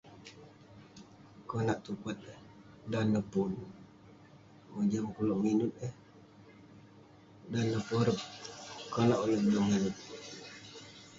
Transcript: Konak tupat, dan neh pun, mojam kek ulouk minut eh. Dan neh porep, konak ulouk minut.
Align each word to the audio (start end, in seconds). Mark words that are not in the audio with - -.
Konak 1.47 1.79
tupat, 1.85 2.17
dan 2.91 3.05
neh 3.13 3.25
pun, 3.31 3.51
mojam 4.71 5.03
kek 5.07 5.21
ulouk 5.23 5.41
minut 5.45 5.73
eh. 5.87 5.93
Dan 7.51 7.65
neh 7.71 7.83
porep, 7.87 8.19
konak 8.93 9.21
ulouk 9.23 9.43
minut. 9.71 9.95